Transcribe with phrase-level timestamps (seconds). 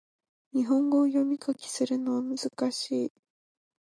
[0.53, 3.11] 日本語を読み書きするのは難しい